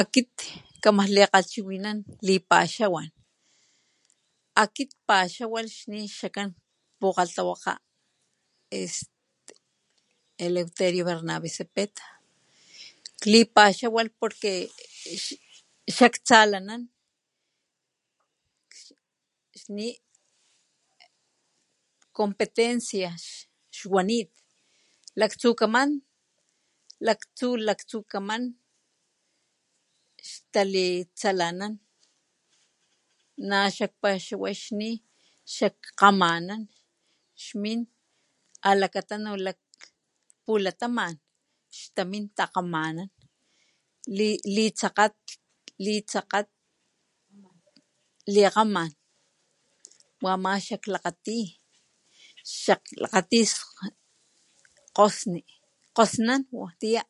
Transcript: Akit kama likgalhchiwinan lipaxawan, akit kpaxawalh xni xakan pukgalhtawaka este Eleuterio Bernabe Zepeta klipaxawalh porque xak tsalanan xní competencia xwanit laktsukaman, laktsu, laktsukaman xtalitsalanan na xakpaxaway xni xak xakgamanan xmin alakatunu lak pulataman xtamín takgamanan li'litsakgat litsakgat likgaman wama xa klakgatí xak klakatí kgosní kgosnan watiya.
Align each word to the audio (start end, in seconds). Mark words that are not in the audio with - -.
Akit 0.00 0.30
kama 0.82 1.04
likgalhchiwinan 1.14 1.98
lipaxawan, 2.26 3.08
akit 4.62 4.90
kpaxawalh 5.00 5.74
xni 5.78 6.00
xakan 6.18 6.48
pukgalhtawaka 6.98 7.72
este 8.80 9.12
Eleuterio 10.46 11.02
Bernabe 11.08 11.48
Zepeta 11.56 12.04
klipaxawalh 13.22 14.12
porque 14.20 14.52
xak 15.96 16.14
tsalanan 16.26 16.82
xní 19.60 19.88
competencia 22.18 23.10
xwanit 23.78 24.28
laktsukaman, 25.20 25.90
laktsu, 27.06 27.48
laktsukaman 27.66 28.42
xtalitsalanan 30.30 31.74
na 33.48 33.58
xakpaxaway 33.76 34.54
xni 34.64 34.90
xak 35.54 35.74
xakgamanan 35.84 36.62
xmin 37.44 37.80
alakatunu 38.68 39.32
lak 39.46 39.58
pulataman 40.44 41.14
xtamín 41.80 42.24
takgamanan 42.38 43.10
li'litsakgat 44.16 45.16
litsakgat 45.84 46.48
likgaman 48.34 48.90
wama 50.24 50.52
xa 50.66 50.76
klakgatí 50.84 51.38
xak 52.62 52.82
klakatí 52.96 53.38
kgosní 54.94 55.40
kgosnan 55.94 56.40
watiya. 56.60 57.02